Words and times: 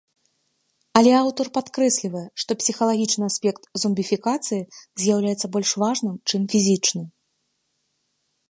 Але 0.99 1.11
аўтар 1.23 1.47
падкрэслівае, 1.57 2.23
што 2.43 2.51
псіхалагічны 2.61 3.25
аспект 3.33 3.63
зомбіфікацыі 3.83 4.65
з'яўляецца 5.03 5.47
больш 5.57 5.69
важным, 5.83 6.15
чым 6.31 6.41
фізічны. 6.55 7.03